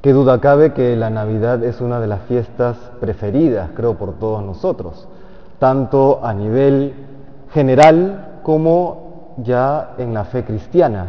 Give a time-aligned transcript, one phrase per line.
[0.00, 4.42] Qué duda cabe que la Navidad es una de las fiestas preferidas, creo, por todos
[4.42, 5.06] nosotros,
[5.58, 6.94] tanto a nivel
[7.52, 11.06] general como ya en la fe cristiana.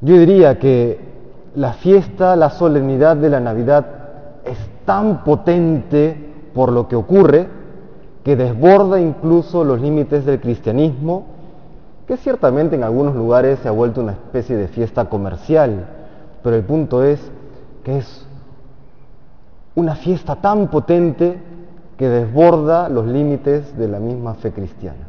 [0.00, 0.98] Yo diría que
[1.54, 3.84] la fiesta, la solemnidad de la Navidad
[4.42, 4.56] es
[4.86, 7.48] tan potente por lo que ocurre
[8.24, 11.26] que desborda incluso los límites del cristianismo,
[12.08, 15.95] que ciertamente en algunos lugares se ha vuelto una especie de fiesta comercial
[16.46, 17.20] pero el punto es
[17.82, 18.24] que es
[19.74, 21.40] una fiesta tan potente
[21.98, 25.08] que desborda los límites de la misma fe cristiana.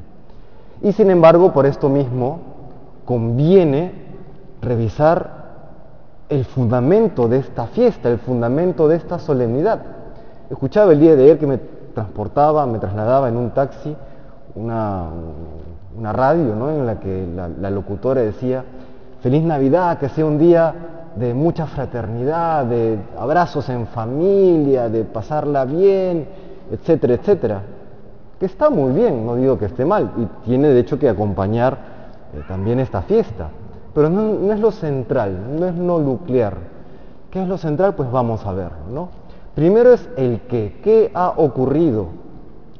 [0.81, 2.39] Y sin embargo, por esto mismo,
[3.05, 3.91] conviene
[4.63, 5.29] revisar
[6.27, 9.83] el fundamento de esta fiesta, el fundamento de esta solemnidad.
[10.49, 11.59] Escuchaba el día de ayer que me
[11.93, 13.95] transportaba, me trasladaba en un taxi,
[14.55, 15.11] una,
[16.01, 16.71] radio ¿no?
[16.71, 17.27] en la que
[17.61, 18.63] la locutora decía,
[19.21, 20.73] feliz Navidad, que sea un día
[21.17, 26.27] de mucha fraternidad, de abrazos en familia, de pasarla bien,
[26.71, 27.61] etcétera, etcétera.
[28.39, 31.77] Que está muy bien, no digo que esté mal, y tiene de hecho que acompañar
[32.33, 33.49] eh, también esta fiesta.
[33.93, 36.55] Pero no, es lo central, no es lo nuclear.
[37.31, 37.95] ¿Qué es lo central?
[37.95, 39.09] Pues vamos a ver, ¿no?
[39.55, 40.79] Primero es el qué.
[40.83, 42.07] ¿Qué ha ocurrido?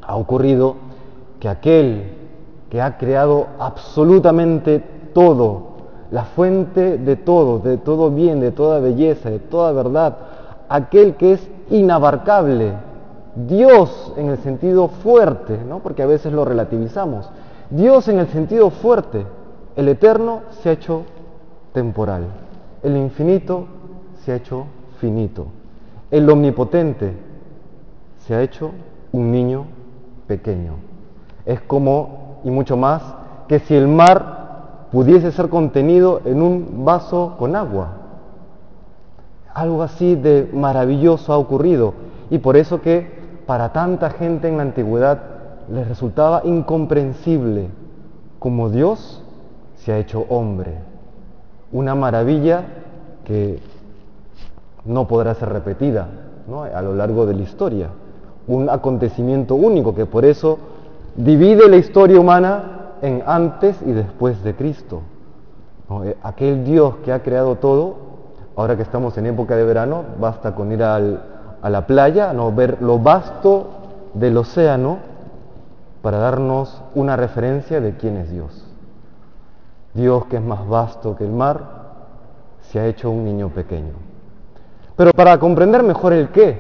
[0.04, 0.76] Ha ocurrido
[1.40, 2.14] que aquel
[2.70, 5.77] que ha creado absolutamente todo,
[6.12, 10.18] la fuente de todo, de todo bien, de toda belleza, de toda verdad,
[10.70, 12.74] aquel que es inabarcable,
[13.36, 15.80] Dios en el sentido fuerte, ¿no?
[15.80, 17.30] porque a veces lo relativizamos,
[17.70, 19.26] Dios en el sentido fuerte,
[19.76, 21.04] el eterno se ha hecho
[21.74, 22.26] temporal,
[22.84, 23.66] el infinito
[24.24, 24.66] se ha hecho
[25.00, 25.48] finito,
[26.10, 27.14] el omnipotente
[28.26, 28.72] se ha hecho
[29.12, 29.66] un niño
[30.28, 30.74] pequeño.
[31.46, 33.02] Es como, y mucho más,
[33.48, 34.47] que si el mar
[34.92, 37.90] pudiese ser contenido en un vaso con agua.
[39.54, 41.94] Algo así de maravilloso ha ocurrido
[42.30, 45.20] y por eso que para tanta gente en la antigüedad
[45.72, 47.70] les resultaba incomprensible
[48.40, 49.24] como Dios
[49.78, 50.76] se ha hecho hombre.
[51.72, 52.64] Una maravilla
[53.26, 53.60] que
[54.86, 56.08] no podrá ser repetida
[56.74, 57.90] a lo largo de la historia.
[58.48, 60.60] Un acontecimiento único que por eso
[61.16, 65.02] divide la historia humana en antes y después de Cristo.
[66.04, 67.96] Eh, aquel Dios que ha creado todo,
[68.56, 71.00] ahora que estamos en época de verano, basta con ir a
[71.70, 72.52] la playa, ¿no?
[72.52, 73.68] ver lo vasto
[74.14, 74.98] del océano
[76.02, 78.66] para darnos una referencia de quién es Dios.
[79.94, 81.78] Dios que es más vasto que el mar,
[82.62, 83.94] se ha hecho un niño pequeño.
[84.96, 86.60] Pero para comprender mejor el qué,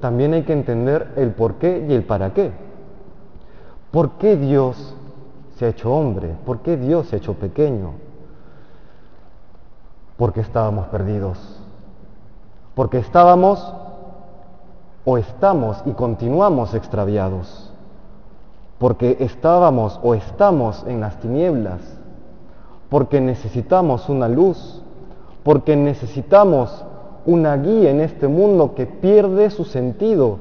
[0.00, 2.52] también hay que entender el por qué y el para qué.
[3.90, 4.94] ¿Por qué Dios
[5.56, 6.34] se ha hecho hombre?
[6.44, 7.92] ¿Por qué Dios se ha hecho pequeño?
[10.16, 11.38] Porque estábamos perdidos.
[12.74, 13.74] Porque estábamos
[15.04, 17.72] o estamos y continuamos extraviados.
[18.78, 21.80] Porque estábamos o estamos en las tinieblas.
[22.90, 24.82] Porque necesitamos una luz.
[25.42, 26.84] Porque necesitamos
[27.24, 30.38] una guía en este mundo que pierde su sentido.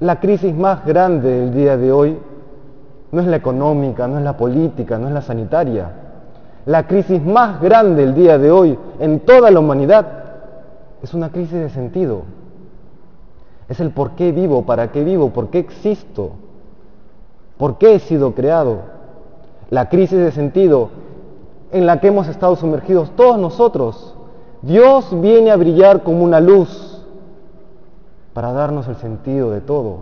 [0.00, 2.18] La crisis más grande del día de hoy
[3.14, 5.92] no es la económica, no es la política, no es la sanitaria.
[6.66, 10.06] La crisis más grande el día de hoy en toda la humanidad
[11.00, 12.22] es una crisis de sentido.
[13.68, 16.32] Es el por qué vivo, para qué vivo, por qué existo,
[17.56, 18.78] por qué he sido creado.
[19.70, 20.90] La crisis de sentido
[21.70, 24.16] en la que hemos estado sumergidos todos nosotros.
[24.62, 27.00] Dios viene a brillar como una luz
[28.32, 29.98] para darnos el sentido de todo.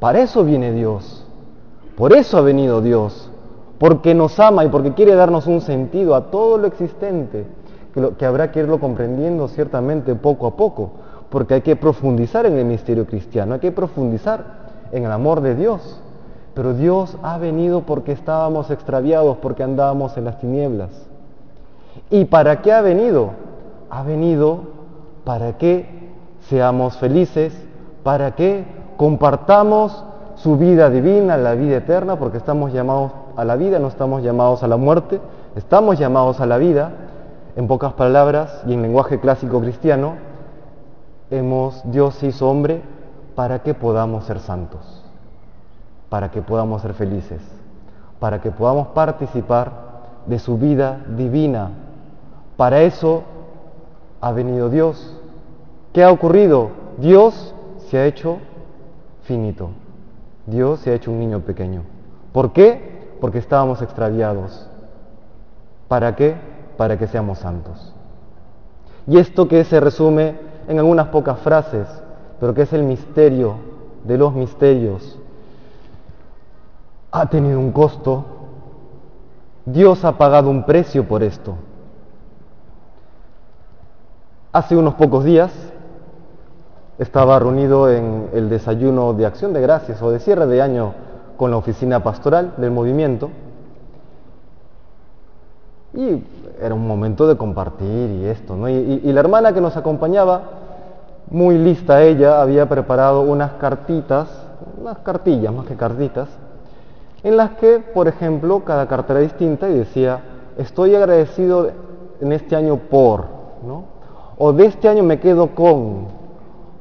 [0.00, 1.23] Para eso viene Dios.
[1.96, 3.30] Por eso ha venido Dios,
[3.78, 7.46] porque nos ama y porque quiere darnos un sentido a todo lo existente,
[8.18, 10.90] que, habrá que irlo comprendiendo ciertamente poco a poco,
[11.30, 14.44] porque hay que profundizar en el misterio cristiano, hay que profundizar
[14.90, 16.00] en el amor de Dios.
[16.54, 20.90] Pero Dios ha venido porque estábamos extraviados, porque andábamos en las tinieblas.
[22.10, 23.30] ¿Y para qué ha venido?
[23.90, 24.60] Ha venido
[25.24, 25.86] para que
[26.48, 27.52] seamos felices,
[28.02, 28.64] para que
[28.96, 30.04] compartamos
[30.44, 34.62] su vida divina, la vida eterna, porque estamos llamados a la vida, no estamos llamados
[34.62, 35.18] a la muerte,
[35.56, 36.90] estamos llamados a la vida.
[37.56, 40.16] En pocas palabras y en lenguaje clásico cristiano,
[41.30, 42.82] hemos, Dios se hizo hombre
[43.34, 45.02] para que podamos ser santos,
[46.10, 47.40] para que podamos ser felices,
[48.20, 49.72] para que podamos participar
[50.26, 51.70] de su vida divina.
[52.58, 53.22] Para eso
[54.20, 55.18] ha venido Dios.
[55.94, 56.68] ¿Qué ha ocurrido?
[56.98, 57.54] Dios
[57.88, 58.36] se ha hecho
[59.22, 59.70] finito.
[60.46, 61.82] Dios se ha hecho un niño pequeño.
[62.32, 63.16] ¿Por qué?
[63.20, 64.68] Porque estábamos extraviados.
[65.88, 66.36] ¿Para qué?
[66.76, 67.94] Para que seamos santos.
[69.06, 70.36] Y esto que se resume
[70.68, 71.86] en algunas pocas frases,
[72.40, 73.56] pero que es el misterio
[74.04, 75.18] de los misterios,
[77.10, 78.24] ha tenido un costo.
[79.64, 81.54] Dios ha pagado un precio por esto.
[84.52, 85.52] Hace unos pocos días
[86.98, 90.94] estaba reunido en el desayuno de acción de gracias o de cierre de año
[91.36, 93.30] con la oficina pastoral del movimiento
[95.94, 96.22] y
[96.60, 98.68] era un momento de compartir y esto, ¿no?
[98.68, 100.42] Y, la hermana que nos acompañaba,
[101.30, 104.28] muy lista ella, había preparado unas cartitas,
[104.80, 106.28] unas cartillas más que cartitas,
[107.22, 110.20] en las que, por ejemplo, cada carta era distinta y decía,
[110.58, 111.70] estoy agradecido
[112.20, 113.26] en este año por,
[113.66, 113.84] ¿no?
[114.36, 116.08] O de este año me quedo con,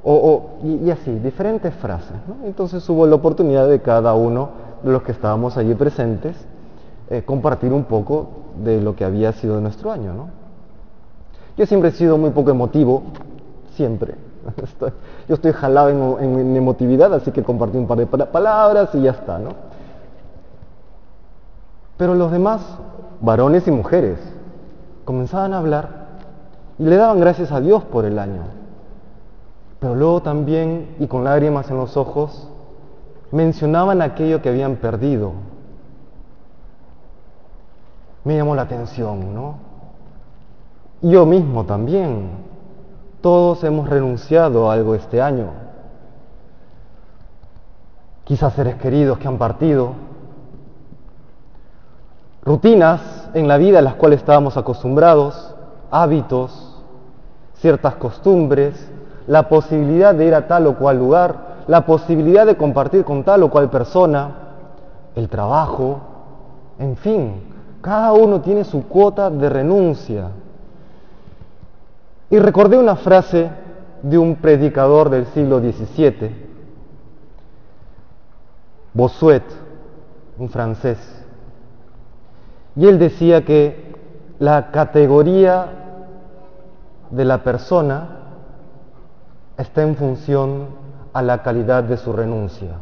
[0.03, 2.15] o, y, así, diferentes frases.
[2.27, 2.45] ¿no?
[2.45, 4.49] Entonces hubo la oportunidad de cada uno
[4.83, 6.35] de los que estábamos allí presentes
[7.09, 8.27] eh, compartir un poco
[8.63, 10.13] de lo que había sido nuestro año.
[10.13, 10.27] ¿no?
[11.57, 13.03] Yo siempre he sido muy poco emotivo,
[13.75, 14.15] siempre.
[15.29, 19.01] Yo estoy jalado en, en, en, emotividad, así que compartí un par de palabras y
[19.01, 19.39] ya está.
[19.39, 19.51] ¿no?
[21.95, 22.61] Pero los demás,
[23.21, 24.19] varones y mujeres,
[25.05, 26.03] comenzaban a hablar
[26.77, 28.62] y le daban gracias a Dios por el año.
[29.83, 32.47] Pero luego también, y con lágrimas en los ojos,
[33.31, 35.33] mencionaban aquello que habían perdido.
[38.23, 39.55] Me llamó la atención, ¿no?
[41.01, 42.29] Yo mismo también.
[43.19, 45.47] Todos hemos renunciado a algo este año.
[48.23, 49.95] Quizás seres queridos que han partido.
[52.45, 53.01] Rutinas
[53.33, 55.53] en la vida a las cuales estábamos acostumbrados,
[55.91, 56.81] hábitos,
[57.55, 58.93] ciertas costumbres,
[59.27, 63.43] la posibilidad de ir a tal o cual lugar, la posibilidad de compartir con tal
[63.43, 64.31] o cual persona,
[65.15, 66.01] el trabajo,
[66.79, 67.41] en fin,
[67.81, 70.29] cada uno tiene su cuota de renuncia.
[72.29, 73.49] Y recordé una frase
[74.01, 76.43] de un predicador del siglo XVII,
[78.93, 79.43] Bossuet,
[80.37, 80.97] un francés,
[82.75, 83.93] y él decía que
[84.39, 85.67] la categoría
[87.11, 88.22] de la persona
[89.63, 90.67] está en función
[91.13, 92.75] a la calidad de su renuncia.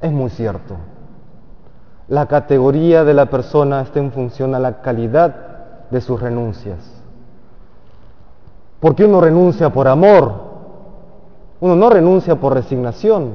[0.00, 0.74] Es muy cierto.
[2.08, 5.34] La categoría de la persona está en función a la calidad
[5.90, 6.78] de sus renuncias.
[8.80, 10.32] Porque uno renuncia por amor,
[11.60, 13.32] uno no renuncia por resignación,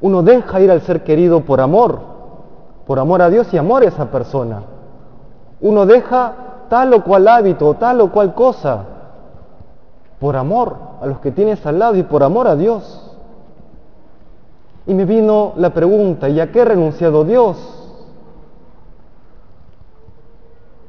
[0.00, 1.98] uno deja ir al ser querido por amor,
[2.86, 4.62] por amor a Dios y amor a esa persona.
[5.60, 6.34] Uno deja
[6.68, 8.91] tal o cual hábito, tal o cual cosa,
[10.22, 13.10] por amor a los que tienes al lado y por amor a Dios.
[14.86, 17.56] Y me vino la pregunta, ¿y a qué ha renunciado Dios?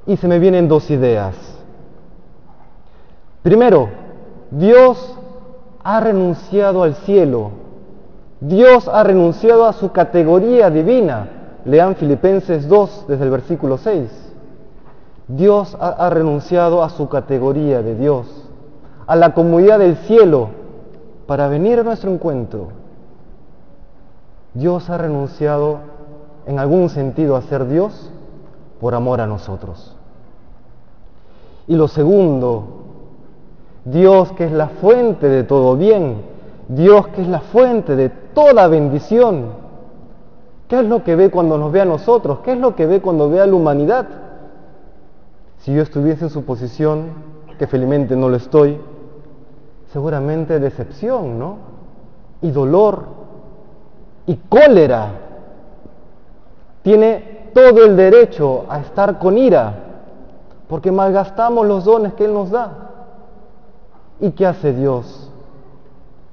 [0.05, 1.35] Y se me vienen dos ideas.
[3.41, 3.89] Primero,
[4.51, 5.17] Dios
[5.83, 7.49] ha renunciado al cielo.
[8.39, 11.27] Dios ha renunciado a su categoría divina.
[11.65, 14.11] Lean Filipenses 2 desde el versículo 6.
[15.27, 18.42] Dios ha, ha renunciado a su categoría de Dios
[19.05, 20.49] a la comunidad del cielo
[21.27, 22.67] para venir a nuestro encuentro.
[24.53, 25.79] Dios ha renunciado
[26.45, 28.11] en algún sentido a ser Dios
[28.79, 29.95] por amor a nosotros.
[31.67, 32.65] Y lo segundo,
[33.85, 36.17] Dios que es la fuente de todo bien,
[36.67, 39.63] Dios que es la fuente de toda bendición.
[40.67, 42.39] ¿Qué es lo que ve cuando nos ve a nosotros?
[42.39, 44.07] ¿Qué es lo que ve cuando ve a la humanidad?
[45.59, 47.11] Si yo estuviese en su posición,
[47.57, 48.77] que felizmente no lo estoy,
[49.93, 51.57] seguramente decepción, ¿no?
[52.41, 53.05] Y dolor
[54.25, 55.11] y cólera.
[56.81, 59.75] Tiene todo el derecho a estar con ira,
[60.67, 62.71] porque malgastamos los dones que Él nos da.
[64.19, 65.29] ¿Y qué hace Dios?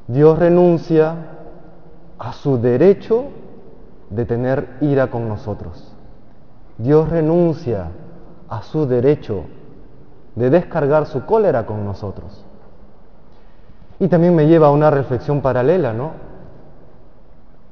[0.09, 1.14] Dios renuncia
[2.19, 3.25] a su derecho
[4.09, 5.93] de tener ira con nosotros.
[6.79, 7.88] Dios renuncia
[8.49, 9.45] a su derecho
[10.35, 12.47] de descargar su cólera con nosotros.
[14.00, 16.12] Y también me lleva a una reflexión paralela, ¿no?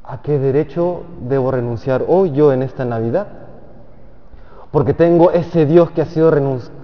[0.05, 3.27] ¿A qué derecho debo renunciar hoy yo en esta Navidad?
[4.71, 6.31] Porque tengo ese Dios que ha sido,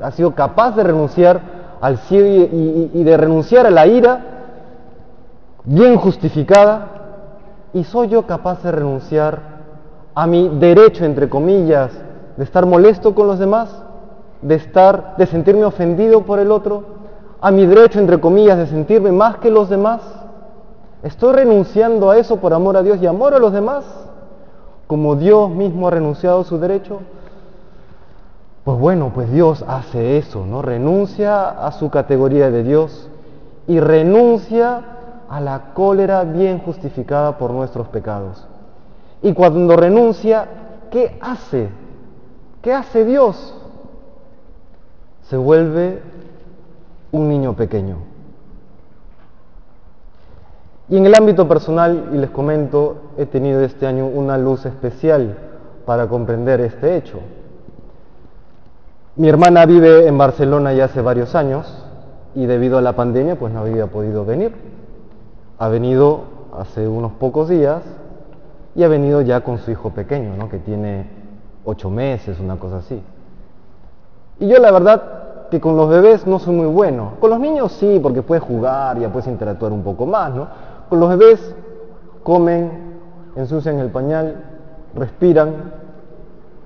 [0.01, 1.41] ha sido capaz de renunciar
[1.83, 4.21] al cielo y, y, y de renunciar a la ira
[5.65, 6.89] bien justificada.
[7.75, 9.41] Y soy yo capaz de renunciar
[10.15, 11.91] a mi derecho, entre comillas,
[12.39, 13.69] de estar molesto con los demás,
[14.41, 16.94] de estar, de sentirme ofendido por el otro,
[17.45, 20.01] a mi derecho, entre comillas, de sentirme más que los demás?
[21.03, 23.85] ¿Estoy renunciando a eso por amor a Dios y amor a los demás?
[24.87, 27.01] Como Dios mismo ha renunciado a su derecho.
[28.65, 30.63] Pues bueno, pues Dios hace eso, ¿no?
[30.63, 33.11] Renuncia a su categoría de Dios
[33.67, 34.81] y renuncia
[35.29, 38.49] a la cólera bien justificada por nuestros pecados.
[39.21, 40.49] Y cuando renuncia,
[40.91, 41.69] ¿qué hace?
[42.63, 43.55] ¿Qué hace Dios?
[45.25, 46.14] Se vuelve
[47.15, 47.97] un niño pequeño.
[50.89, 55.37] Y en el ámbito personal, y les comento, he tenido este año una luz especial
[55.87, 57.21] para comprender este hecho.
[59.17, 61.87] Mi hermana vive en Barcelona ya hace varios años
[62.35, 64.53] y debido a la pandemia pues no había podido venir.
[65.59, 66.23] Ha venido
[66.59, 67.83] hace unos pocos días
[68.75, 70.49] y ha venido ya con su hijo pequeño, ¿no?
[70.49, 71.07] que tiene
[71.65, 73.01] ocho meses, una cosa así.
[74.41, 75.14] Y yo la verdad
[75.51, 77.13] que con los bebés no soy muy bueno.
[77.21, 80.47] Con los niños sí, porque puedes jugar, ya puedes interactuar un poco más, ¿no?
[80.89, 81.55] Con los bebés
[82.23, 82.71] comen,
[83.37, 84.37] ensucian el pañal,
[84.95, 85.53] respiran,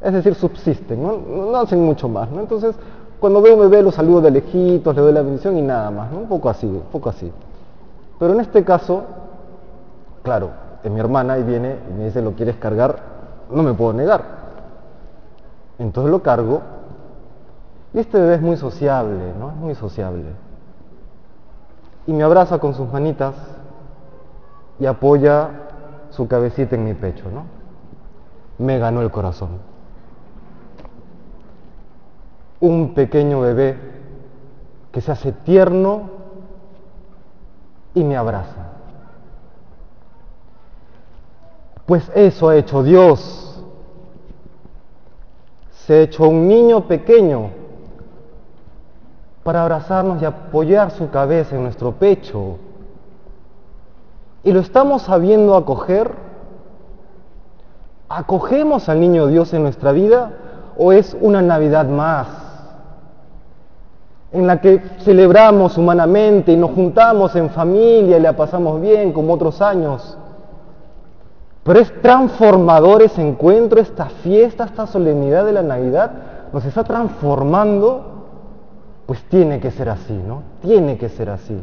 [0.00, 1.56] es decir, subsisten, ¿no?
[1.56, 2.30] hacen mucho más.
[2.30, 2.40] ¿no?
[2.40, 2.74] Entonces,
[3.20, 6.12] cuando veo un bebé lo saludo de lejitos, le doy la bendición y nada más,
[6.12, 6.18] ¿no?
[6.18, 7.30] un poco así, un poco así.
[8.18, 9.02] Pero en este caso,
[10.22, 10.50] claro,
[10.82, 12.96] es mi hermana y viene y me dice, ¿lo quieres cargar?
[13.50, 14.22] No me puedo negar.
[15.78, 16.60] Entonces lo cargo
[18.00, 19.50] este bebé es muy sociable, ¿no?
[19.50, 20.24] Es muy sociable.
[22.06, 23.34] Y me abraza con sus manitas
[24.78, 25.50] y apoya
[26.10, 27.44] su cabecita en mi pecho, ¿no?
[28.58, 29.58] Me ganó el corazón.
[32.60, 33.78] Un pequeño bebé
[34.92, 36.10] que se hace tierno
[37.94, 38.68] y me abraza.
[41.86, 43.64] Pues eso ha hecho Dios.
[45.70, 47.67] Se ha hecho un niño pequeño
[49.42, 52.58] para abrazarnos y apoyar su cabeza en nuestro pecho.
[54.44, 56.12] Y lo estamos sabiendo acoger.
[58.08, 60.32] ¿Acogemos al niño Dios en nuestra vida
[60.76, 62.26] o es una Navidad más?
[64.32, 69.34] En la que celebramos humanamente y nos juntamos en familia y la pasamos bien como
[69.34, 70.16] otros años.
[71.64, 76.12] Pero es transformador ese encuentro, esta fiesta, esta solemnidad de la Navidad.
[76.50, 78.07] Nos está transformando
[79.08, 80.42] pues tiene que ser así, ¿no?
[80.60, 81.58] Tiene que ser así.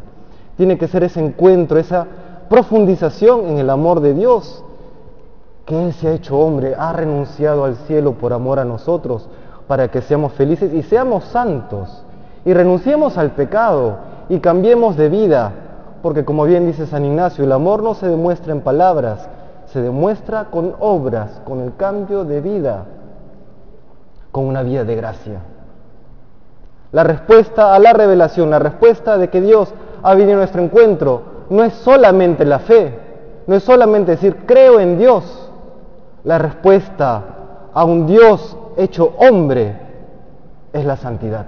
[0.58, 2.08] Tiene que ser ese encuentro, esa
[2.50, 4.64] profundización en el amor de Dios,
[5.68, 9.30] que Él se ha hecho hombre, ha renunciado al cielo por amor a nosotros,
[9.68, 12.04] para que seamos felices y seamos santos,
[12.46, 13.98] y renunciemos al pecado
[14.28, 15.52] y cambiemos de vida,
[16.02, 19.30] porque como bien dice San Ignacio, el amor no se demuestra en palabras,
[19.68, 22.86] se demuestra con obras, con el cambio de vida,
[24.32, 25.42] con una vida de gracia.
[26.92, 29.74] La respuesta a la revelación, la respuesta de que Dios
[30.04, 32.98] ha venido a nuestro encuentro, no es solamente la fe,
[33.48, 35.50] no es solamente decir creo en Dios.
[36.24, 37.22] La respuesta
[37.74, 39.80] a un Dios hecho hombre
[40.74, 41.46] es la santidad.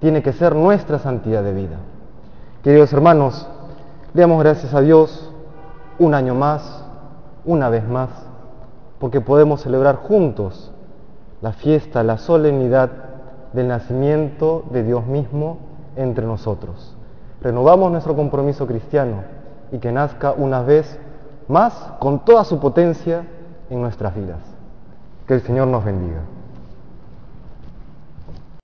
[0.00, 1.76] Tiene que ser nuestra santidad de vida.
[2.62, 3.46] Queridos hermanos,
[4.12, 5.30] le damos gracias a Dios
[5.98, 6.84] un año más,
[7.44, 8.10] una vez más,
[8.98, 10.72] porque podemos celebrar juntos
[11.40, 12.90] la fiesta, la solemnidad
[13.54, 15.58] del nacimiento de Dios mismo
[15.96, 16.96] entre nosotros.
[17.40, 19.22] Renovamos nuestro compromiso cristiano
[19.70, 20.98] y que nazca una vez
[21.48, 23.24] más con toda su potencia
[23.70, 24.40] en nuestras vidas.
[25.26, 26.20] Que el Señor nos bendiga.